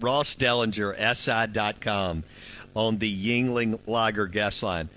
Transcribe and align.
Ross 0.00 0.34
Dellenger, 0.34 0.94
SI.com, 1.14 2.24
on 2.74 2.98
the 2.98 3.12
Yuengling 3.12 3.80
Lager 3.86 4.26
guest 4.26 4.62
line. 4.62 4.88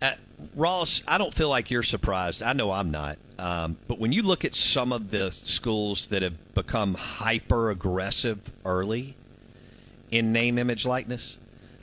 Uh, 0.00 0.12
Ross, 0.54 1.02
I 1.06 1.18
don't 1.18 1.32
feel 1.32 1.48
like 1.48 1.70
you're 1.70 1.82
surprised. 1.82 2.42
I 2.42 2.52
know 2.52 2.70
I'm 2.70 2.90
not. 2.90 3.18
Um, 3.38 3.76
but 3.88 3.98
when 3.98 4.12
you 4.12 4.22
look 4.22 4.44
at 4.44 4.54
some 4.54 4.92
of 4.92 5.10
the 5.10 5.32
schools 5.32 6.08
that 6.08 6.22
have 6.22 6.54
become 6.54 6.94
hyper 6.94 7.70
aggressive 7.70 8.38
early 8.64 9.14
in 10.10 10.32
name, 10.32 10.58
image, 10.58 10.84
likeness, 10.84 11.38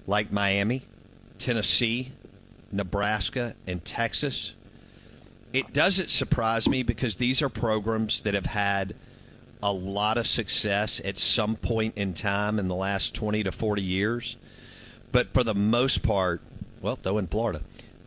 like 0.08 0.32
Miami, 0.32 0.84
Tennessee, 1.38 2.12
Nebraska, 2.72 3.56
and 3.68 3.84
Texas, 3.84 4.54
it 5.52 5.74
doesn't 5.74 6.10
surprise 6.10 6.68
me 6.68 6.84
because 6.84 7.16
these 7.16 7.42
are 7.42 7.50
programs 7.50 8.22
that 8.22 8.36
have 8.36 8.46
had 8.46 8.96
a 9.62 9.72
lot 9.72 10.18
of 10.18 10.26
success 10.26 11.02
at 11.04 11.18
some 11.18 11.56
point 11.56 11.98
in 11.98 12.14
time 12.14 12.60
in 12.60 12.68
the 12.68 12.76
last 12.76 13.14
20 13.14 13.44
to 13.44 13.52
40 13.52 13.82
years. 13.82 14.38
But 15.12 15.34
for 15.34 15.44
the 15.44 15.56
most 15.56 16.04
part, 16.04 16.42
well, 16.82 16.98
though 17.02 17.18
in 17.18 17.28
Florida, 17.28 17.62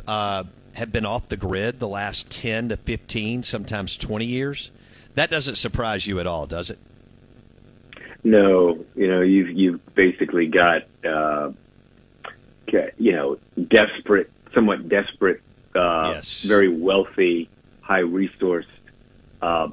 uh, 0.07 0.45
have 0.75 0.93
been 0.93 1.05
off 1.05 1.29
the 1.29 1.37
grid 1.37 1.81
the 1.81 1.89
last 1.89 2.31
10 2.31 2.71
to 2.71 2.77
15, 2.77 3.43
sometimes 3.43 3.97
20 3.97 4.25
years. 4.25 4.71
That 5.15 5.31
doesn't 5.31 5.57
surprise 5.57 6.07
you 6.07 6.21
at 6.21 6.27
all, 6.27 6.47
does 6.47 6.71
it? 6.71 6.79
No, 8.25 8.85
you 8.95 9.09
know, 9.09 9.21
you've 9.21 9.51
you've 9.51 9.95
basically 9.95 10.47
got 10.47 10.85
uh, 11.05 11.51
you 12.69 13.13
know 13.13 13.39
desperate, 13.69 14.31
somewhat 14.55 14.89
desperate, 14.89 15.43
uh, 15.75 16.13
yes. 16.15 16.43
very 16.43 16.69
wealthy, 16.69 17.49
high 17.81 17.99
resource 17.99 18.67
uh, 19.43 19.69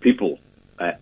people, 0.00 0.38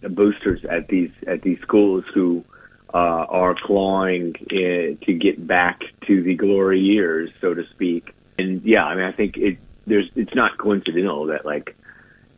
boosters 0.09 0.64
at 0.64 0.88
these 0.88 1.10
at 1.27 1.42
these 1.42 1.60
schools 1.60 2.05
who 2.12 2.45
uh, 2.92 2.96
are 2.96 3.55
clawing 3.55 4.34
in, 4.51 4.98
to 5.02 5.12
get 5.12 5.45
back 5.45 5.82
to 6.07 6.23
the 6.23 6.35
glory 6.35 6.80
years, 6.80 7.30
so 7.40 7.54
to 7.54 7.66
speak. 7.68 8.15
And 8.38 8.63
yeah, 8.63 8.85
I 8.85 8.95
mean, 8.95 9.04
I 9.04 9.13
think 9.13 9.37
it 9.37 9.59
there's 9.87 10.09
it's 10.15 10.35
not 10.35 10.59
coincidental 10.59 11.26
that 11.26 11.45
like 11.45 11.76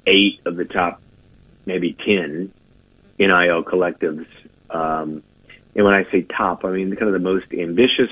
eight 0.06 0.40
of 0.46 0.56
the 0.56 0.64
top 0.64 1.00
maybe 1.66 1.92
ten 1.92 2.52
NIL 3.18 3.64
collectives. 3.64 4.26
Um, 4.70 5.22
and 5.74 5.84
when 5.84 5.94
I 5.94 6.10
say 6.10 6.22
top, 6.22 6.64
I 6.64 6.70
mean 6.70 6.90
kind 6.96 7.08
of 7.08 7.12
the 7.12 7.18
most 7.18 7.52
ambitious, 7.52 8.10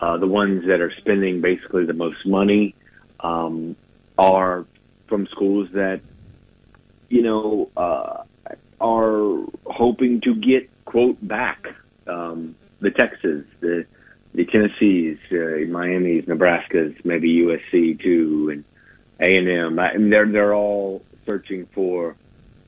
uh, 0.00 0.16
the 0.18 0.26
ones 0.26 0.66
that 0.66 0.80
are 0.80 0.92
spending 0.92 1.40
basically 1.40 1.84
the 1.84 1.94
most 1.94 2.24
money, 2.24 2.74
um, 3.20 3.76
are 4.18 4.66
from 5.06 5.26
schools 5.26 5.68
that, 5.72 6.00
you 7.08 7.22
know, 7.22 7.70
uh, 7.76 8.22
are 8.82 9.44
hoping 9.64 10.20
to 10.22 10.34
get 10.34 10.68
quote 10.84 11.16
back 11.26 11.74
um, 12.06 12.54
the 12.80 12.90
Texas, 12.90 13.44
the 13.60 13.86
the 14.34 14.46
Tennessees, 14.46 15.18
uh, 15.30 15.70
Miami's, 15.70 16.26
Nebraska's, 16.26 16.94
maybe 17.04 17.36
USC 17.40 18.00
too, 18.00 18.48
and 18.50 18.64
A 19.20 19.36
and 19.36 19.48
M. 19.48 19.78
And 19.78 20.12
they're 20.12 20.26
they're 20.26 20.54
all 20.54 21.04
searching 21.26 21.66
for 21.66 22.16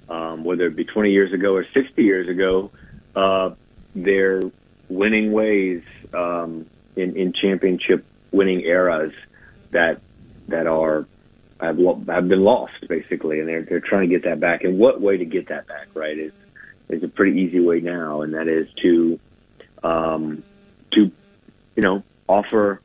um, 0.09 0.45
whether 0.45 0.67
it 0.67 0.77
be 0.77 0.85
20 0.85 1.11
years 1.11 1.33
ago 1.33 1.55
or 1.55 1.65
60 1.73 2.03
years 2.03 2.29
ago, 2.29 2.71
uh, 3.17 3.51
their 3.95 4.43
winning 4.89 5.33
ways 5.33 5.83
um, 6.13 6.67
in, 6.97 7.17
in 7.17 7.33
championship 7.33 8.05
winning 8.31 8.61
eras 8.61 9.13
that 9.71 10.01
that 10.49 10.67
are 10.67 11.07
have, 11.65 11.79
have 12.07 12.29
been 12.29 12.43
lost 12.43 12.89
basically, 12.89 13.41
and 13.41 13.49
they're 13.49 13.63
they're 13.63 13.81
trying 13.81 14.09
to 14.09 14.15
get 14.15 14.25
that 14.25 14.41
back. 14.41 14.65
And 14.65 14.79
what 14.79 15.01
way 15.01 15.17
to 15.17 15.25
get 15.25 15.49
that 15.49 15.67
back? 15.67 15.89
Right 15.95 16.19
is 16.19 16.33
is 16.89 17.03
a 17.03 17.09
pretty 17.09 17.41
easy 17.41 17.61
way 17.61 17.81
now, 17.81 18.23
and 18.23 18.35
that 18.35 18.49
is 18.49 18.73
to 18.83 19.19
um, 19.83 20.43
to 20.93 21.11
you 21.77 21.83
know 21.83 22.03
offer 22.29 22.81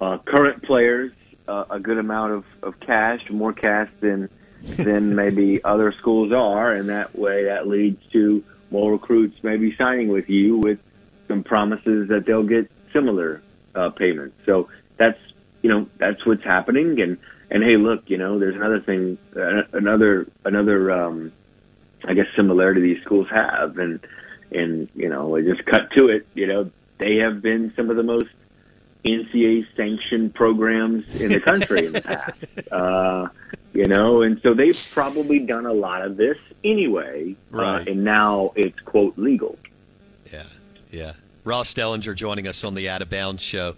uh, 0.00 0.18
current 0.18 0.62
players 0.62 1.12
uh, 1.48 1.64
a 1.70 1.80
good 1.80 1.98
amount 1.98 2.32
of, 2.32 2.44
of 2.62 2.80
cash, 2.80 3.28
more 3.30 3.52
cash 3.52 3.90
than 4.00 4.28
than 4.62 5.14
maybe 5.22 5.62
other 5.64 5.92
schools 5.92 6.32
are, 6.32 6.72
and 6.72 6.88
that 6.88 7.16
way 7.16 7.44
that 7.44 7.66
leads 7.66 8.04
to 8.12 8.42
more 8.70 8.92
recruits 8.92 9.42
maybe 9.44 9.74
signing 9.76 10.08
with 10.08 10.28
you 10.28 10.58
with 10.58 10.80
some 11.28 11.42
promises 11.42 12.08
that 12.08 12.26
they'll 12.26 12.42
get 12.42 12.70
similar 12.92 13.42
uh, 13.74 13.90
payments. 13.90 14.36
So 14.44 14.68
that's 14.96 15.20
you 15.62 15.70
know 15.70 15.88
that's 15.98 16.24
what's 16.26 16.44
happening, 16.44 17.00
and 17.00 17.18
and 17.50 17.62
hey, 17.62 17.76
look, 17.76 18.08
you 18.10 18.18
know, 18.18 18.38
there's 18.38 18.56
another 18.56 18.80
thing, 18.80 19.18
uh, 19.36 19.62
another 19.72 20.26
another 20.44 20.90
um, 20.90 21.32
I 22.04 22.14
guess 22.14 22.26
similarity 22.34 22.80
these 22.80 23.02
schools 23.02 23.28
have, 23.28 23.78
and 23.78 24.00
and 24.50 24.88
you 24.94 25.08
know, 25.08 25.40
just 25.40 25.64
cut 25.64 25.90
to 25.92 26.08
it. 26.08 26.26
You 26.34 26.46
know, 26.46 26.70
they 26.98 27.16
have 27.16 27.42
been 27.42 27.72
some 27.76 27.90
of 27.90 27.96
the 27.96 28.02
most 28.02 28.30
NCAA 29.04 29.66
sanctioned 29.76 30.34
programs 30.34 31.04
in 31.20 31.30
the 31.30 31.40
country 31.40 31.86
in 31.86 31.92
the 31.92 32.00
past. 32.02 32.72
Uh, 32.72 33.28
you 33.72 33.86
know, 33.86 34.22
and 34.22 34.40
so 34.40 34.54
they've 34.54 34.88
probably 34.92 35.38
done 35.38 35.66
a 35.66 35.72
lot 35.72 36.02
of 36.02 36.16
this 36.16 36.38
anyway, 36.64 37.36
uh, 37.52 37.56
right? 37.56 37.88
Uh, 37.88 37.90
and 37.90 38.04
now 38.04 38.52
it's 38.56 38.78
quote 38.80 39.16
legal. 39.18 39.58
Yeah, 40.32 40.44
yeah. 40.90 41.12
Ross 41.44 41.74
Dellenger 41.74 42.16
joining 42.16 42.48
us 42.48 42.64
on 42.64 42.74
the 42.74 42.88
Out 42.88 43.02
of 43.02 43.10
Bounds 43.10 43.42
show. 43.42 43.76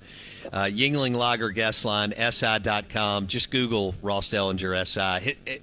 Uh, 0.53 0.65
Yuengling 0.65 1.15
Lager 1.15 1.51
guest 1.51 1.85
line, 1.85 2.13
SI.com. 2.13 3.27
Just 3.27 3.51
Google 3.51 3.95
Ross 4.03 4.31
Dellenger 4.31 4.87
SI. 4.87 5.31
It, 5.31 5.39
it, 5.47 5.63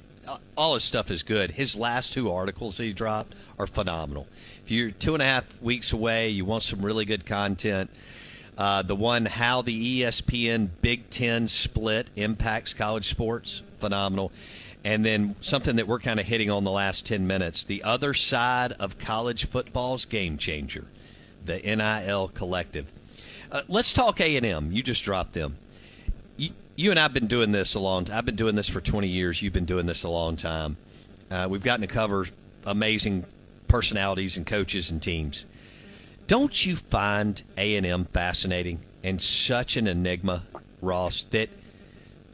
all 0.58 0.74
his 0.74 0.84
stuff 0.84 1.12
is 1.12 1.24
good. 1.24 1.52
His 1.52 1.76
last 1.76 2.14
two 2.14 2.32
articles 2.32 2.78
he 2.78 2.94
dropped 2.94 3.36
are 3.60 3.68
phenomenal. 3.68 4.28
If 4.64 4.72
you're 4.72 4.92
two 4.92 5.14
and 5.14 5.22
a 5.22 5.26
half 5.26 5.62
weeks 5.62 5.94
away, 5.94 6.30
you 6.30 6.46
want 6.46 6.64
some 6.64 6.84
really 6.84 7.06
good 7.06 7.26
content. 7.26 7.90
Uh, 8.58 8.82
the 8.82 8.96
one, 8.96 9.26
How 9.26 9.62
the 9.62 10.02
ESPN 10.02 10.70
Big 10.82 11.10
Ten 11.10 11.48
Split 11.48 12.08
Impacts 12.16 12.74
College 12.74 13.10
Sports, 13.10 13.62
phenomenal. 13.80 14.32
And 14.84 15.04
then 15.04 15.36
something 15.42 15.76
that 15.78 15.88
we're 15.88 16.00
kind 16.00 16.20
of 16.20 16.26
hitting 16.26 16.50
on 16.50 16.64
the 16.64 16.72
last 16.72 17.06
10 17.06 17.26
minutes 17.28 17.64
the 17.64 17.84
other 17.84 18.14
side 18.14 18.72
of 18.74 18.98
college 18.98 19.48
football's 19.48 20.06
game 20.06 20.38
changer, 20.38 20.86
the 21.44 21.58
NIL 21.58 22.30
Collective. 22.30 22.92
Uh, 23.56 23.62
let's 23.70 23.94
talk 23.94 24.20
A&M. 24.20 24.70
You 24.74 24.84
just 24.84 25.06
dropped 25.06 25.32
them. 25.32 25.56
You, 26.36 26.50
you 26.76 26.92
and 26.92 27.00
I 27.00 27.04
have 27.04 27.14
been 27.14 27.28
doing 27.28 27.54
this 27.54 27.74
a 27.76 27.80
long. 27.80 28.12
I've 28.12 28.26
been 28.26 28.36
doing 28.36 28.54
this 28.54 28.68
for 28.68 28.82
20 28.82 29.08
years. 29.08 29.42
You've 29.42 29.54
been 29.54 29.64
doing 29.64 29.86
this 29.86 30.04
a 30.04 30.10
long 30.10 30.36
time. 30.36 30.76
Uh, 31.32 31.48
we've 31.50 31.64
gotten 31.64 31.88
to 31.88 31.94
cover 31.94 32.28
amazing 32.66 33.24
personalities 33.70 34.36
and 34.36 34.46
coaches 34.46 34.90
and 34.90 35.02
teams. 35.02 35.46
Don't 36.28 36.66
you 36.66 36.76
find 36.76 37.42
A 37.58 37.78
and 37.78 37.86
M 37.86 38.04
fascinating 38.04 38.82
and 39.06 39.22
such 39.22 39.78
an 39.78 39.88
enigma, 39.88 40.44
Ross? 40.82 41.24
That 41.30 41.48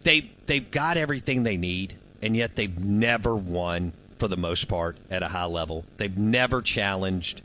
they 0.01 0.31
they've 0.47 0.71
got 0.71 0.97
everything 0.97 1.43
they 1.43 1.57
need, 1.57 1.93
and 2.23 2.35
yet 2.35 2.55
they've 2.55 2.79
never 2.83 3.35
won 3.35 3.93
for 4.17 4.27
the 4.27 4.37
most 4.37 4.67
part 4.67 4.97
at 5.11 5.21
a 5.21 5.27
high 5.27 5.45
level. 5.45 5.85
They've 5.97 6.17
never 6.17 6.63
challenged, 6.63 7.43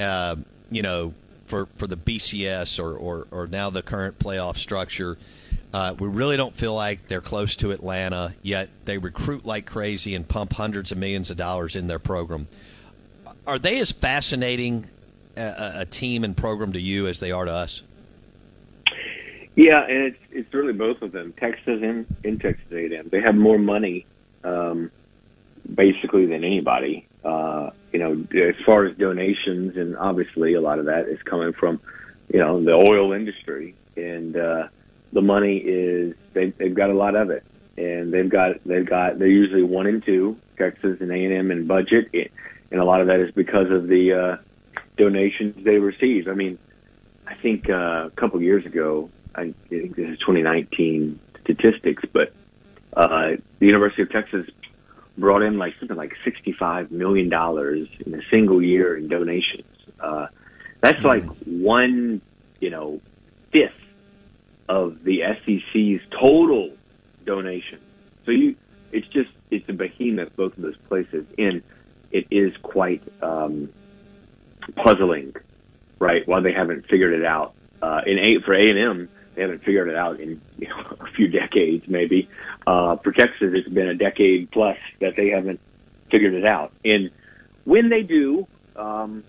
uh, 0.00 0.36
you 0.70 0.80
know, 0.80 1.12
for 1.52 1.66
for 1.76 1.86
the 1.86 1.98
BCS 1.98 2.82
or 2.82 2.96
or, 2.96 3.26
or 3.30 3.46
now 3.46 3.68
the 3.68 3.82
current 3.82 4.18
playoff 4.18 4.56
structure. 4.56 5.18
Uh, 5.74 5.94
we 5.98 6.08
really 6.08 6.38
don't 6.38 6.54
feel 6.54 6.74
like 6.74 7.08
they're 7.08 7.20
close 7.20 7.56
to 7.56 7.72
Atlanta, 7.72 8.34
yet 8.42 8.70
they 8.86 8.96
recruit 8.96 9.44
like 9.44 9.66
crazy 9.66 10.14
and 10.14 10.26
pump 10.26 10.54
hundreds 10.54 10.92
of 10.92 10.98
millions 10.98 11.30
of 11.30 11.36
dollars 11.36 11.76
in 11.76 11.88
their 11.88 11.98
program. 11.98 12.46
Are 13.46 13.58
they 13.58 13.80
as 13.80 13.92
fascinating 13.92 14.86
a, 15.36 15.72
a 15.80 15.84
team 15.84 16.24
and 16.24 16.34
program 16.34 16.72
to 16.72 16.80
you 16.80 17.06
as 17.06 17.20
they 17.20 17.32
are 17.32 17.44
to 17.44 17.52
us? 17.52 17.82
Yeah, 19.54 19.84
and 19.84 20.04
it's 20.04 20.22
it's 20.30 20.54
really 20.54 20.72
both 20.72 21.02
of 21.02 21.12
them, 21.12 21.34
Texas 21.34 21.82
and 21.82 22.06
in 22.24 22.38
Texas 22.38 22.64
A&M. 22.72 23.10
They 23.10 23.20
have 23.20 23.34
more 23.34 23.58
money, 23.58 24.06
um, 24.42 24.90
basically 25.74 26.24
than 26.24 26.44
anybody. 26.44 27.06
Uh, 27.22 27.72
you 27.92 27.98
know, 27.98 28.12
as 28.40 28.56
far 28.64 28.86
as 28.86 28.96
donations, 28.96 29.76
and 29.76 29.96
obviously 29.96 30.54
a 30.54 30.60
lot 30.60 30.78
of 30.78 30.86
that 30.86 31.08
is 31.08 31.22
coming 31.22 31.52
from, 31.52 31.80
you 32.32 32.38
know, 32.38 32.62
the 32.62 32.72
oil 32.72 33.12
industry, 33.12 33.74
and 33.96 34.36
uh, 34.36 34.68
the 35.12 35.20
money 35.20 35.58
is 35.58 36.14
they, 36.32 36.50
they've 36.50 36.74
got 36.74 36.90
a 36.90 36.94
lot 36.94 37.14
of 37.14 37.30
it, 37.30 37.44
and 37.76 38.12
they've 38.12 38.28
got 38.28 38.64
they've 38.64 38.86
got 38.86 39.18
they're 39.18 39.28
usually 39.28 39.62
one 39.62 39.86
and 39.86 40.02
two 40.02 40.38
Texas 40.56 41.00
and 41.00 41.10
A&M 41.10 41.50
in 41.50 41.66
budget, 41.66 42.32
and 42.70 42.80
a 42.80 42.84
lot 42.84 43.00
of 43.00 43.08
that 43.08 43.20
is 43.20 43.30
because 43.32 43.70
of 43.70 43.88
the 43.88 44.12
uh, 44.12 44.36
donations 44.96 45.62
they 45.62 45.78
receive. 45.78 46.28
I 46.28 46.34
mean, 46.34 46.58
I 47.26 47.34
think 47.34 47.68
uh, 47.68 48.06
a 48.06 48.10
couple 48.10 48.40
years 48.40 48.64
ago, 48.64 49.10
I 49.34 49.52
think 49.68 49.96
this 49.96 50.08
is 50.08 50.18
2019 50.20 51.20
statistics, 51.42 52.04
but 52.10 52.32
uh, 52.94 53.36
the 53.58 53.66
University 53.66 54.02
of 54.02 54.10
Texas 54.10 54.48
brought 55.18 55.42
in 55.42 55.58
like 55.58 55.74
something 55.78 55.96
like 55.96 56.16
65 56.24 56.90
million 56.90 57.28
dollars 57.28 57.88
in 58.04 58.14
a 58.14 58.22
single 58.30 58.62
year 58.62 58.96
in 58.96 59.08
donations. 59.08 59.66
Uh, 60.00 60.26
that's 60.80 61.00
mm. 61.00 61.04
like 61.04 61.24
one, 61.44 62.20
you 62.60 62.70
know, 62.70 63.00
fifth 63.50 63.74
of 64.68 65.02
the 65.04 65.22
SEC's 65.44 66.00
total 66.10 66.70
donation. 67.24 67.78
So 68.24 68.32
you, 68.32 68.56
it's 68.90 69.08
just 69.08 69.30
it's 69.50 69.68
a 69.68 69.72
behemoth 69.72 70.34
both 70.36 70.56
of 70.56 70.62
those 70.62 70.76
places, 70.88 71.26
and 71.38 71.62
it 72.10 72.26
is 72.30 72.56
quite 72.58 73.02
um, 73.22 73.68
puzzling 74.76 75.34
right? 76.02 76.26
While 76.26 76.42
they 76.42 76.52
haven't 76.52 76.86
figured 76.88 77.14
it 77.14 77.24
out. 77.24 77.54
Uh, 77.80 78.02
in 78.04 78.18
a, 78.18 78.40
for 78.40 78.54
A 78.54 78.70
and 78.70 78.78
M, 78.78 79.08
they 79.34 79.42
haven't 79.42 79.62
figured 79.62 79.88
it 79.88 79.94
out 79.94 80.20
in 80.20 80.40
you 80.62 80.68
know, 80.68 80.96
a 81.00 81.06
few 81.08 81.28
decades, 81.28 81.86
maybe. 81.88 82.28
Uh, 82.66 82.96
for 82.96 83.12
Texas, 83.12 83.52
it's 83.54 83.68
been 83.68 83.88
a 83.88 83.94
decade 83.94 84.50
plus 84.50 84.78
that 85.00 85.16
they 85.16 85.30
haven't 85.30 85.60
figured 86.10 86.34
it 86.34 86.44
out. 86.44 86.72
And 86.84 87.10
when 87.64 87.88
they 87.88 88.02
do, 88.02 88.46
um, 88.76 89.24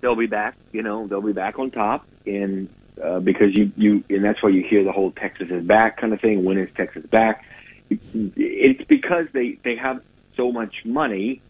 they'll 0.00 0.16
be 0.16 0.26
back. 0.26 0.56
You 0.72 0.82
know, 0.82 1.06
they'll 1.06 1.22
be 1.22 1.32
back 1.32 1.58
on 1.58 1.70
top, 1.70 2.06
and 2.26 2.68
uh, 3.02 3.20
because 3.20 3.56
you 3.56 3.72
you 3.76 4.04
and 4.10 4.24
that's 4.24 4.42
why 4.42 4.50
you 4.50 4.62
hear 4.62 4.84
the 4.84 4.92
whole 4.92 5.10
Texas 5.10 5.48
is 5.50 5.64
back 5.64 5.96
kind 5.96 6.12
of 6.12 6.20
thing. 6.20 6.44
When 6.44 6.58
is 6.58 6.68
Texas 6.74 7.06
back? 7.06 7.44
It's 7.88 8.84
because 8.84 9.26
they 9.32 9.52
they 9.62 9.76
have 9.76 10.02
so 10.36 10.52
much 10.52 10.84
money 10.84 11.40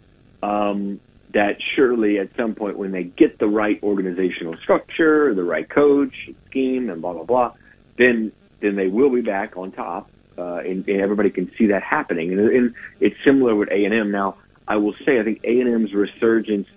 um, 0.43 1.01
that 1.31 1.59
surely 1.75 2.19
at 2.19 2.35
some 2.37 2.55
point 2.55 2.79
when 2.79 2.93
they 2.93 3.05
get 3.05 3.39
the 3.39 3.49
right 3.49 3.83
organizational 3.83 4.57
structure, 4.57 5.35
the 5.35 5.45
right 5.45 5.69
coach 5.69 6.31
scheme, 6.47 6.89
and 6.89 7.03
blah 7.03 7.13
blah 7.13 7.25
blah, 7.25 7.53
then 7.97 8.33
then 8.61 8.77
they 8.77 8.89
will 8.89 9.11
be 9.11 9.21
back 9.21 9.57
on 9.57 9.73
top, 9.73 10.11
uh, 10.39 10.57
and, 10.57 10.89
and 10.89 11.01
everybody 11.01 11.31
can 11.31 11.51
see 11.57 11.67
that 11.67 11.83
happening. 11.83 12.33
And, 12.33 12.41
and 12.41 12.75
it's 13.01 13.17
similar 13.25 13.55
with 13.55 13.71
A 13.71 13.85
and 13.85 13.95
M. 13.95 14.11
Now, 14.11 14.37
I 14.69 14.77
will 14.77 14.95
say, 15.05 15.19
I 15.19 15.25
think 15.25 15.41
A 15.45 15.61
and 15.61 15.69
M's 15.69 15.93
resurgence 15.93 16.69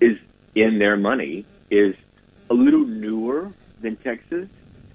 is 0.00 0.18
in 0.54 0.78
their 0.78 0.96
money 0.96 1.44
is 1.70 1.94
a 2.50 2.54
little 2.54 2.86
newer 2.86 3.52
than 3.80 3.96
Texas, 3.96 4.48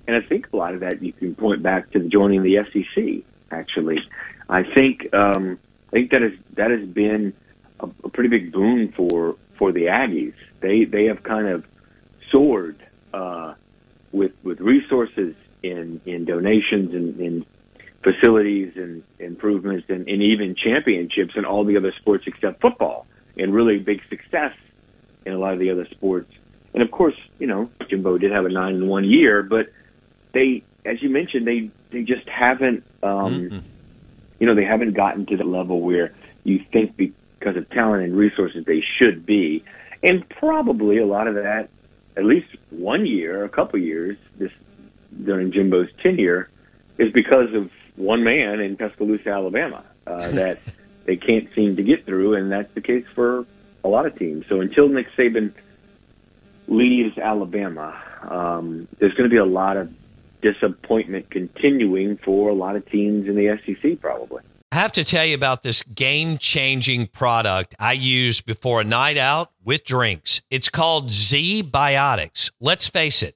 and 0.07 0.15
I 0.15 0.21
think 0.21 0.51
a 0.53 0.57
lot 0.57 0.73
of 0.73 0.79
that 0.79 1.01
you 1.01 1.13
can 1.13 1.35
point 1.35 1.61
back 1.61 1.91
to 1.91 1.99
joining 1.99 2.43
the 2.43 2.65
SEC. 2.71 3.23
Actually, 3.51 3.99
I 4.47 4.63
think 4.63 5.13
um, 5.13 5.59
I 5.89 5.91
think 5.91 6.11
that 6.11 6.21
is 6.21 6.39
that 6.53 6.71
has 6.71 6.87
been 6.87 7.33
a, 7.79 7.89
a 8.03 8.09
pretty 8.09 8.29
big 8.29 8.51
boon 8.51 8.91
for 8.91 9.35
for 9.53 9.71
the 9.71 9.85
Aggies. 9.85 10.33
They 10.59 10.85
they 10.85 11.05
have 11.05 11.23
kind 11.23 11.47
of 11.47 11.65
soared 12.31 12.77
uh, 13.13 13.55
with 14.11 14.33
with 14.43 14.61
resources 14.61 15.35
in 15.63 16.01
in 16.05 16.25
donations 16.25 16.93
and 16.93 17.19
in 17.19 17.45
facilities 18.03 18.73
and 18.75 19.03
improvements 19.19 19.89
and, 19.89 20.07
and 20.07 20.21
even 20.23 20.55
championships 20.55 21.33
and 21.35 21.45
all 21.45 21.65
the 21.65 21.75
other 21.75 21.91
sports 21.99 22.23
except 22.27 22.61
football 22.61 23.05
and 23.37 23.53
really 23.53 23.77
big 23.77 24.01
success 24.09 24.53
in 25.25 25.33
a 25.33 25.37
lot 25.37 25.53
of 25.53 25.59
the 25.59 25.69
other 25.69 25.85
sports. 25.85 26.31
And 26.73 26.83
of 26.83 26.91
course, 26.91 27.15
you 27.39 27.47
know, 27.47 27.69
Jimbo 27.89 28.17
did 28.17 28.31
have 28.31 28.45
a 28.45 28.49
nine 28.49 28.75
in 28.75 28.87
one 28.87 29.03
year, 29.03 29.43
but 29.43 29.71
they, 30.31 30.63
as 30.85 31.01
you 31.01 31.09
mentioned, 31.09 31.47
they 31.47 31.71
they 31.89 32.03
just 32.03 32.27
haven't, 32.29 32.83
um, 33.01 33.33
mm-hmm. 33.33 33.59
you 34.39 34.47
know, 34.47 34.55
they 34.55 34.65
haven't 34.65 34.93
gotten 34.93 35.25
to 35.27 35.37
the 35.37 35.45
level 35.45 35.81
where 35.81 36.13
you 36.43 36.63
think 36.71 36.95
because 36.95 37.55
of 37.55 37.69
talent 37.69 38.03
and 38.03 38.15
resources 38.15 38.65
they 38.65 38.81
should 38.97 39.25
be, 39.25 39.63
and 40.03 40.27
probably 40.29 40.99
a 40.99 41.05
lot 41.05 41.27
of 41.27 41.35
that, 41.35 41.69
at 42.15 42.25
least 42.25 42.47
one 42.69 43.05
year, 43.05 43.43
a 43.43 43.49
couple 43.49 43.79
years, 43.79 44.17
this 44.37 44.51
during 45.23 45.51
Jimbo's 45.51 45.89
tenure, 46.01 46.49
is 46.97 47.11
because 47.11 47.53
of 47.53 47.71
one 47.95 48.23
man 48.23 48.59
in 48.59 48.77
Tuscaloosa, 48.77 49.29
Alabama, 49.29 49.83
uh, 50.07 50.29
that 50.31 50.59
they 51.05 51.17
can't 51.17 51.51
seem 51.53 51.75
to 51.75 51.83
get 51.83 52.05
through, 52.05 52.35
and 52.35 52.51
that's 52.51 52.73
the 52.73 52.81
case 52.81 53.05
for 53.13 53.45
a 53.83 53.87
lot 53.87 54.05
of 54.05 54.17
teams. 54.17 54.45
So 54.47 54.61
until 54.61 54.89
Nick 54.89 55.09
Saban 55.15 55.53
leaves 56.67 57.17
Alabama, 57.17 57.99
um, 58.23 58.87
there's 58.99 59.13
going 59.13 59.29
to 59.29 59.33
be 59.33 59.37
a 59.37 59.45
lot 59.45 59.77
of 59.77 59.93
disappointment 60.41 61.29
continuing 61.29 62.17
for 62.17 62.49
a 62.49 62.53
lot 62.53 62.75
of 62.75 62.89
teams 62.89 63.27
in 63.27 63.35
the 63.35 63.59
SEC, 63.65 63.99
probably. 63.99 64.43
I 64.71 64.75
have 64.75 64.91
to 64.93 65.03
tell 65.03 65.25
you 65.25 65.33
about 65.33 65.63
this 65.63 65.81
game 65.81 66.37
changing 66.37 67.07
product 67.07 67.75
I 67.79 67.93
use 67.93 68.39
before 68.39 68.81
a 68.81 68.83
night 68.83 69.17
out 69.17 69.51
with 69.63 69.83
drinks. 69.83 70.43
It's 70.51 70.69
called 70.69 71.07
ZBiotics. 71.07 72.51
Let's 72.61 72.87
face 72.87 73.23
it, 73.23 73.35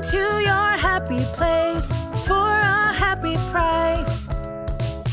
Go 0.00 0.06
to 0.12 0.40
your 0.40 0.78
happy 0.78 1.22
place 1.34 1.90
for 2.26 2.32
a 2.32 2.90
happy 2.94 3.34
price. 3.50 4.28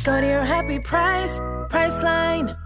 Go 0.06 0.22
to 0.22 0.26
your 0.26 0.46
happy 0.46 0.80
price, 0.80 1.40
Priceline. 1.70 2.58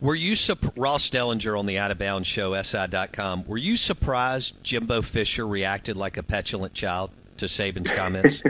Were 0.00 0.16
you 0.16 0.34
Ross 0.74 1.08
Dellenger 1.10 1.56
on 1.56 1.66
the 1.66 1.78
Out 1.78 1.92
of 1.92 1.98
Bounds 1.98 2.26
Show, 2.26 2.60
SI.com? 2.60 3.46
Were 3.46 3.58
you 3.58 3.76
surprised 3.76 4.56
Jimbo 4.64 5.02
Fisher 5.02 5.46
reacted 5.46 5.96
like 5.96 6.16
a 6.16 6.24
petulant 6.24 6.74
child 6.74 7.12
to 7.36 7.46
Saban's 7.46 7.92
comments? 7.92 8.42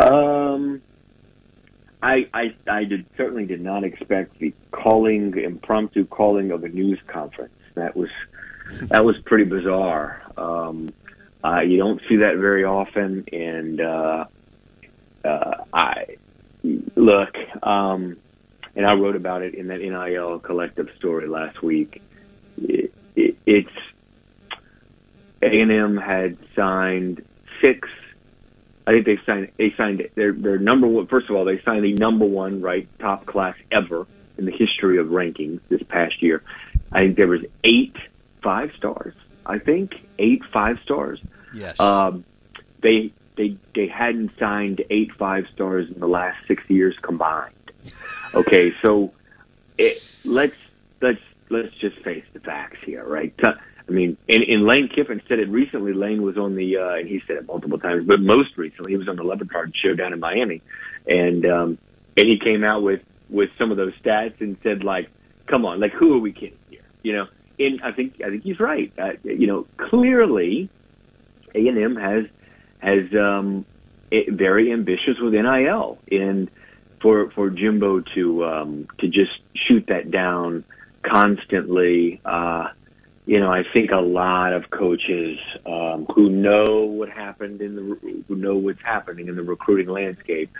um, 0.00 0.80
I, 2.02 2.26
I, 2.32 2.54
I 2.66 2.84
did, 2.84 3.04
certainly 3.18 3.44
did 3.44 3.60
not 3.60 3.84
expect 3.84 4.38
the 4.38 4.54
calling, 4.70 5.36
impromptu 5.36 6.06
calling 6.06 6.52
of 6.52 6.64
a 6.64 6.70
news 6.70 7.00
conference. 7.06 7.52
That 7.74 7.94
was 7.94 8.08
that 8.88 9.04
was 9.04 9.18
pretty 9.18 9.44
bizarre. 9.44 10.22
Um, 10.36 10.92
uh, 11.44 11.60
you 11.60 11.78
don't 11.78 12.00
see 12.08 12.16
that 12.16 12.36
very 12.36 12.64
often, 12.64 13.24
and 13.32 13.80
uh, 13.80 14.24
uh, 15.24 15.64
I 15.72 16.16
look, 16.62 17.36
um, 17.62 18.16
and 18.74 18.86
I 18.86 18.94
wrote 18.94 19.16
about 19.16 19.42
it 19.42 19.54
in 19.54 19.68
that 19.68 19.80
NIL 19.80 20.38
collective 20.40 20.90
story 20.96 21.28
last 21.28 21.62
week. 21.62 22.02
It, 22.58 22.92
it, 23.14 23.36
it's 23.46 23.72
A 25.42 25.60
and 25.60 25.70
M 25.70 25.96
had 25.96 26.36
signed 26.54 27.24
six. 27.60 27.88
I 28.86 28.92
think 28.92 29.06
they 29.06 29.18
signed. 29.24 29.52
They 29.56 29.72
signed 29.76 30.08
their 30.14 30.32
their 30.32 30.58
number 30.58 30.86
one. 30.86 31.06
First 31.06 31.28
of 31.28 31.36
all, 31.36 31.44
they 31.44 31.60
signed 31.62 31.84
the 31.84 31.94
number 31.94 32.24
one 32.24 32.60
right 32.60 32.88
top 32.98 33.26
class 33.26 33.56
ever 33.70 34.06
in 34.38 34.44
the 34.44 34.52
history 34.52 34.98
of 34.98 35.08
rankings 35.08 35.60
this 35.68 35.82
past 35.82 36.22
year. 36.22 36.42
I 36.92 37.00
think 37.00 37.16
there 37.16 37.26
was 37.26 37.44
eight 37.64 37.96
five 38.42 38.72
stars. 38.76 39.14
I 39.44 39.58
think 39.58 40.05
eight 40.18 40.44
five 40.52 40.78
stars. 40.82 41.20
Yes. 41.54 41.78
Um, 41.80 42.24
they 42.82 43.12
they 43.36 43.56
they 43.74 43.86
hadn't 43.86 44.32
signed 44.38 44.84
eight 44.90 45.12
five 45.12 45.46
stars 45.54 45.90
in 45.90 46.00
the 46.00 46.08
last 46.08 46.38
six 46.46 46.62
years 46.68 46.96
combined. 47.00 47.54
Okay, 48.34 48.70
so 48.82 49.12
it, 49.78 50.02
let's 50.24 50.56
let's 51.00 51.22
let's 51.50 51.74
just 51.76 51.98
face 51.98 52.24
the 52.32 52.40
facts 52.40 52.78
here, 52.84 53.04
right? 53.04 53.34
I 53.88 53.92
mean, 53.92 54.16
and, 54.28 54.42
and 54.42 54.66
Lane 54.66 54.88
Kiffin 54.88 55.22
said 55.28 55.38
it 55.38 55.48
recently. 55.48 55.92
Lane 55.92 56.22
was 56.22 56.36
on 56.36 56.56
the, 56.56 56.76
uh, 56.76 56.94
and 56.94 57.08
he 57.08 57.22
said 57.26 57.36
it 57.36 57.46
multiple 57.46 57.78
times, 57.78 58.04
but 58.04 58.20
most 58.20 58.56
recently 58.56 58.92
he 58.92 58.96
was 58.96 59.08
on 59.08 59.14
the 59.14 59.22
Le 59.22 59.36
Batard 59.36 59.74
show 59.76 59.94
down 59.94 60.12
in 60.12 60.18
Miami, 60.18 60.60
and 61.06 61.46
um, 61.46 61.78
and 62.16 62.26
he 62.26 62.38
came 62.38 62.64
out 62.64 62.82
with 62.82 63.02
with 63.28 63.50
some 63.58 63.70
of 63.70 63.76
those 63.76 63.92
stats 64.02 64.40
and 64.40 64.56
said 64.62 64.82
like, 64.82 65.08
"Come 65.46 65.64
on, 65.64 65.78
like 65.78 65.92
who 65.92 66.14
are 66.14 66.18
we 66.18 66.32
kidding 66.32 66.58
here?" 66.68 66.80
You 67.02 67.12
know, 67.12 67.26
and 67.58 67.80
I 67.82 67.92
think 67.92 68.20
I 68.20 68.30
think 68.30 68.42
he's 68.42 68.60
right. 68.60 68.92
Uh, 68.98 69.12
you 69.24 69.46
know, 69.46 69.66
clearly, 69.76 70.68
A 71.54 71.68
and 71.68 71.78
M 71.78 71.96
has 71.96 72.26
has 72.78 73.12
um, 73.14 73.64
very 74.10 74.72
ambitious 74.72 75.18
with 75.18 75.32
NIL, 75.32 75.98
and 76.10 76.50
for 77.00 77.30
for 77.30 77.50
Jimbo 77.50 78.00
to 78.14 78.44
um, 78.44 78.88
to 78.98 79.08
just 79.08 79.38
shoot 79.54 79.86
that 79.88 80.10
down 80.10 80.64
constantly. 81.02 82.20
Uh, 82.24 82.68
you 83.26 83.40
know, 83.40 83.52
I 83.52 83.64
think 83.64 83.90
a 83.90 83.96
lot 83.96 84.52
of 84.52 84.70
coaches 84.70 85.38
um, 85.66 86.06
who 86.06 86.30
know 86.30 86.84
what 86.84 87.08
happened 87.08 87.60
in 87.60 87.74
the 87.74 88.22
who 88.28 88.36
know 88.36 88.56
what's 88.56 88.82
happening 88.82 89.28
in 89.28 89.34
the 89.34 89.42
recruiting 89.42 89.88
landscape 89.88 90.50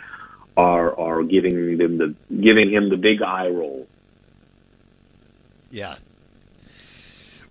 are 0.57 0.99
are 0.99 1.23
giving 1.23 1.79
them 1.79 1.99
the 1.99 2.15
giving 2.35 2.71
him 2.71 2.88
the 2.88 2.97
big 2.97 3.23
eye 3.23 3.49
roll. 3.49 3.87
Yeah. 5.71 5.97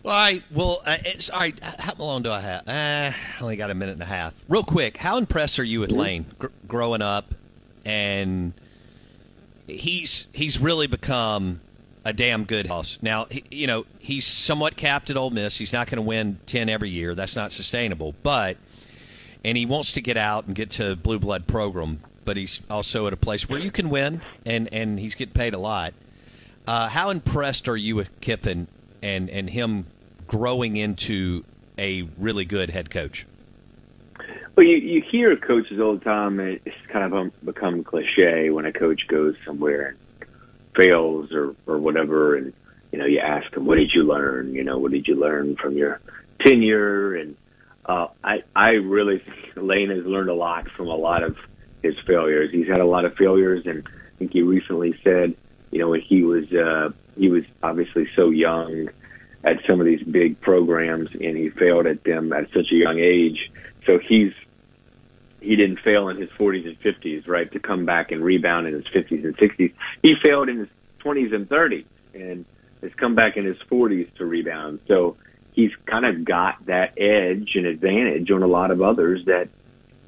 Well, 0.06 0.14
all 0.14 0.20
right. 0.20 0.44
Well, 0.52 0.82
uh, 0.86 0.98
it's 1.04 1.32
all 1.32 1.40
right. 1.40 1.60
How 1.60 1.96
long 1.98 2.22
do 2.22 2.32
I 2.32 2.40
have? 2.40 2.68
Uh, 2.68 3.12
I 3.12 3.16
only 3.42 3.56
got 3.56 3.72
a 3.72 3.74
minute 3.74 3.94
and 3.94 4.04
a 4.04 4.06
half. 4.06 4.36
Real 4.48 4.64
quick, 4.64 4.98
how 4.98 5.18
impressed 5.18 5.58
are 5.58 5.64
you 5.64 5.80
with 5.80 5.92
Lane 5.92 6.28
gr- 6.38 6.48
growing 6.68 7.02
up? 7.02 7.34
And 7.86 8.54
he's 9.66 10.28
he's 10.32 10.60
really 10.60 10.86
become 10.86 11.60
a 12.06 12.14
damn 12.14 12.44
good 12.44 12.68
house. 12.68 13.00
Now, 13.02 13.26
he, 13.32 13.46
you 13.50 13.66
know, 13.66 13.88
he's 13.98 14.28
somewhat 14.28 14.78
capped 14.78 15.10
at 15.10 15.18
Ole 15.18 15.32
Miss. 15.32 15.58
He's 15.58 15.74
not 15.74 15.88
going 15.88 15.98
to 15.98 16.04
win 16.04 16.38
10 16.46 16.70
every 16.70 16.90
year. 16.90 17.16
That's 17.16 17.36
not 17.36 17.52
sustainable. 17.52 18.14
But, 18.22 18.58
and 19.44 19.58
he 19.58 19.66
wants 19.66 19.94
to 19.94 20.02
get 20.02 20.18
out 20.18 20.46
and 20.46 20.54
get 20.54 20.70
to 20.72 20.96
blue 20.96 21.18
blood 21.18 21.48
program, 21.48 22.02
but 22.26 22.38
he's 22.38 22.62
also 22.70 23.08
at 23.08 23.14
a 23.14 23.18
place 23.18 23.50
where 23.50 23.60
you 23.60 23.72
can 23.72 23.90
win, 23.90 24.22
and, 24.46 24.72
and 24.72 25.00
he's 25.00 25.16
getting 25.16 25.34
paid 25.34 25.56
a 25.56 25.58
lot. 25.58 25.96
Uh, 26.68 26.90
how 26.90 27.10
impressed 27.10 27.68
are 27.68 27.78
you 27.78 27.96
with 27.96 28.22
Kiffin 28.22 28.68
and, 29.02 29.32
and 29.32 29.50
him 29.50 29.88
growing 30.28 30.78
into 30.78 31.44
a 31.78 32.04
really 32.18 32.46
good 32.46 32.70
head 32.70 32.90
coach? 32.90 33.26
Well, 34.56 34.66
you, 34.66 34.78
you 34.78 35.02
hear 35.02 35.36
coaches 35.36 35.80
all 35.80 35.96
the 35.96 36.04
time. 36.04 36.40
It's 36.40 36.76
kind 36.88 37.14
of 37.14 37.46
become 37.46 37.84
cliche 37.84 38.50
when 38.50 38.66
a 38.66 38.72
coach 38.72 39.08
goes 39.08 39.36
somewhere 39.46 39.88
and 39.90 40.30
fails 40.76 41.34
or 41.34 41.56
or 41.68 41.78
whatever, 41.78 42.38
and 42.38 42.54
you 42.92 43.00
know 43.00 43.06
you 43.06 43.20
ask 43.20 43.54
him, 43.54 43.66
"What 43.66 43.76
did 43.76 43.92
you 43.94 44.04
learn? 44.04 44.54
You 44.54 44.64
know, 44.64 44.78
what 44.78 44.92
did 44.92 45.08
you 45.08 45.16
learn 45.16 45.58
from 45.58 45.78
your 45.78 46.00
tenure?" 46.40 47.16
And 47.16 47.36
uh, 47.86 48.08
I 48.24 48.44
I 48.56 48.72
really 48.72 49.20
think 49.20 49.58
Lane 49.58 49.90
has 49.90 50.06
learned 50.06 50.30
a 50.30 50.34
lot 50.34 50.70
from 50.70 50.88
a 50.88 50.96
lot 50.96 51.24
of 51.24 51.38
his 51.84 52.00
failures. 52.00 52.52
He's 52.52 52.68
had 52.68 52.80
a 52.80 52.86
lot 52.86 53.04
of 53.04 53.16
failures, 53.16 53.66
and 53.66 53.86
I 53.86 54.18
think 54.20 54.32
he 54.32 54.42
recently 54.42 54.98
said, 55.04 55.36
you 55.72 55.80
know, 55.80 55.90
when 55.90 56.02
he 56.02 56.24
was 56.24 56.52
uh, 56.54 56.92
he 57.18 57.28
was 57.28 57.44
obviously 57.62 58.08
so 58.16 58.30
young 58.30 58.90
at 59.46 59.64
some 59.68 59.80
of 59.80 59.86
these 59.86 60.04
big 60.04 60.42
programs, 60.42 61.12
and 61.14 61.38
he 61.38 61.50
failed 61.50 61.86
at 61.86 62.04
them 62.04 62.34
at 62.34 62.52
such 62.52 62.72
a 62.72 62.76
young 62.76 63.00
age. 63.00 63.52
So 63.86 64.00
he's 64.00 64.34
he 65.40 65.56
didn't 65.56 65.80
fail 65.80 66.10
in 66.10 66.18
his 66.18 66.30
40s 66.32 66.66
and 66.66 66.80
50s, 66.82 67.28
right, 67.28 67.52
to 67.52 67.60
come 67.60 67.86
back 67.86 68.12
and 68.12 68.24
rebound 68.24 68.66
in 68.66 68.74
his 68.74 68.86
50s 68.86 69.24
and 69.24 69.38
60s. 69.38 69.74
He 70.02 70.16
failed 70.24 70.50
in 70.50 70.58
his 70.58 70.70
20s 71.02 71.36
and 71.36 71.48
30s 71.48 71.86
and 72.16 72.46
has 72.82 72.92
come 72.96 73.14
back 73.14 73.38
in 73.38 73.46
his 73.46 73.58
40s 73.70 74.12
to 74.16 74.26
rebound. 74.26 74.80
So 74.88 75.18
he's 75.54 75.72
kind 75.86 76.04
of 76.04 76.26
got 76.26 76.66
that 76.66 76.94
edge 76.98 77.52
and 77.54 77.68
advantage 77.68 78.32
on 78.32 78.42
a 78.42 78.48
lot 78.48 78.72
of 78.72 78.82
others 78.82 79.26
that 79.26 79.50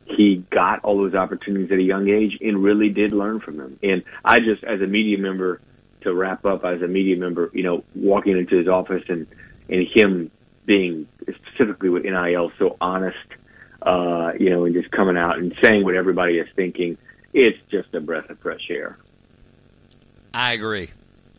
he 0.05 0.37
got 0.49 0.83
all 0.83 0.97
those 0.97 1.13
opportunities 1.13 1.71
at 1.71 1.77
a 1.77 1.83
young 1.83 2.09
age 2.09 2.39
and 2.41 2.63
really 2.63 2.89
did 2.89 3.11
learn 3.11 3.39
from 3.39 3.57
them. 3.57 3.77
And 3.83 4.03
I 4.25 4.39
just, 4.39 4.63
as 4.63 4.81
a 4.81 4.87
media 4.87 5.19
member, 5.19 5.61
to 6.07 6.15
wrap 6.15 6.45
up, 6.45 6.65
as 6.65 6.81
a 6.81 6.87
media 6.87 7.17
member, 7.17 7.49
you 7.53 7.63
know, 7.63 7.83
walking 7.95 8.37
into 8.37 8.57
his 8.57 8.67
office 8.67 9.03
and, 9.09 9.27
and 9.69 9.87
him 9.87 10.31
being 10.65 11.07
specifically 11.21 11.89
with 11.89 12.03
NIL 12.03 12.51
so 12.57 12.77
honest– 12.81 13.17
uh, 13.81 14.33
you 14.39 14.49
know, 14.49 14.65
and 14.65 14.73
just 14.73 14.91
coming 14.91 15.17
out 15.17 15.37
and 15.37 15.55
saying 15.61 15.83
what 15.83 15.95
everybody 15.95 16.37
is 16.39 16.47
thinking, 16.55 16.97
it's 17.33 17.57
just 17.69 17.93
a 17.93 18.01
breath 18.01 18.29
of 18.29 18.39
fresh 18.39 18.69
air. 18.69 18.97
I 20.33 20.53
agree. 20.53 20.89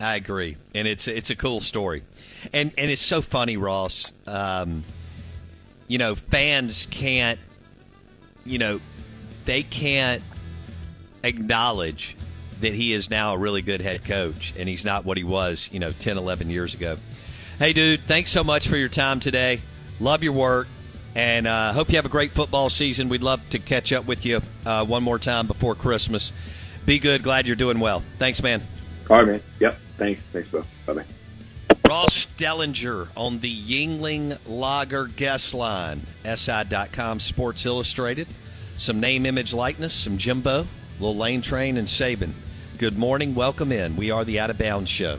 I 0.00 0.14
agree, 0.14 0.56
and 0.76 0.86
it's 0.86 1.08
it's 1.08 1.30
a 1.30 1.34
cool 1.34 1.60
story, 1.60 2.04
and 2.52 2.72
and 2.78 2.88
it's 2.88 3.02
so 3.02 3.20
funny, 3.20 3.56
Ross. 3.56 4.12
Um, 4.28 4.84
you 5.88 5.98
know, 5.98 6.14
fans 6.14 6.86
can't, 6.88 7.40
you 8.44 8.58
know, 8.58 8.80
they 9.44 9.64
can't 9.64 10.22
acknowledge 11.24 12.16
that 12.60 12.74
he 12.74 12.92
is 12.92 13.10
now 13.10 13.34
a 13.34 13.38
really 13.38 13.62
good 13.62 13.80
head 13.80 14.04
coach, 14.04 14.54
and 14.58 14.68
he's 14.68 14.84
not 14.84 15.04
what 15.04 15.16
he 15.16 15.24
was, 15.24 15.68
you 15.72 15.78
know, 15.78 15.92
10, 15.92 16.18
11 16.18 16.50
years 16.50 16.74
ago. 16.74 16.96
Hey, 17.58 17.72
dude, 17.72 18.00
thanks 18.00 18.30
so 18.30 18.44
much 18.44 18.68
for 18.68 18.76
your 18.76 18.88
time 18.88 19.20
today. 19.20 19.60
Love 20.00 20.22
your 20.22 20.32
work. 20.32 20.68
And 21.14 21.48
uh, 21.48 21.72
hope 21.72 21.88
you 21.88 21.96
have 21.96 22.06
a 22.06 22.10
great 22.10 22.30
football 22.30 22.70
season. 22.70 23.08
We'd 23.08 23.22
love 23.22 23.40
to 23.50 23.58
catch 23.58 23.92
up 23.92 24.06
with 24.06 24.24
you 24.24 24.40
uh, 24.64 24.84
one 24.84 25.02
more 25.02 25.18
time 25.18 25.48
before 25.48 25.74
Christmas. 25.74 26.32
Be 26.86 27.00
good. 27.00 27.24
Glad 27.24 27.46
you're 27.48 27.56
doing 27.56 27.80
well. 27.80 28.04
Thanks, 28.18 28.42
man. 28.42 28.62
All 29.10 29.18
right, 29.18 29.26
man. 29.26 29.42
Yep. 29.58 29.78
Thanks. 29.96 30.22
Thanks, 30.32 30.48
Bill. 30.50 30.64
Bye 30.86 30.92
bye. 30.92 31.04
Ross 31.88 32.26
Dellenger 32.36 33.08
on 33.16 33.40
the 33.40 33.52
Yuengling 33.52 34.38
Lager 34.46 35.06
guest 35.06 35.54
line, 35.54 36.02
SI.com 36.24 37.18
Sports 37.18 37.66
Illustrated. 37.66 38.28
Some 38.76 39.00
name, 39.00 39.26
image, 39.26 39.52
likeness, 39.52 39.92
some 39.92 40.18
Jimbo, 40.18 40.66
little 41.00 41.16
Lane 41.16 41.42
Train, 41.42 41.78
and 41.78 41.88
Saban. 41.88 42.32
Good 42.78 42.96
morning. 42.96 43.34
Welcome 43.34 43.72
in. 43.72 43.96
We 43.96 44.12
are 44.12 44.24
the 44.24 44.38
Out 44.38 44.50
of 44.50 44.58
Bounds 44.58 44.88
Show 44.88 45.18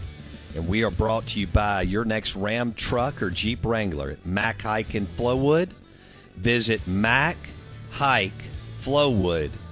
and 0.56 0.66
we 0.66 0.86
are 0.86 0.92
brought 0.92 1.28
to 1.28 1.42
you 1.42 1.48
by 1.48 1.82
your 1.82 2.06
next 2.06 2.38
Ram 2.38 2.74
truck 2.74 3.22
or 3.22 3.30
Jeep 3.30 3.66
Wrangler 3.66 4.12
at 4.12 4.26
Mac 4.26 4.62
Haik 4.62 4.96
in 4.96 5.06
Flowood. 5.06 5.72
Visit 6.38 6.86
machaikflowood.com 6.86 9.69